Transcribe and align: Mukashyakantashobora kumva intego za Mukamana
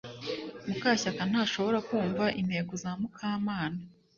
Mukashyakantashobora 0.67 1.79
kumva 1.89 2.25
intego 2.41 2.73
za 2.83 2.91
Mukamana 2.99 3.79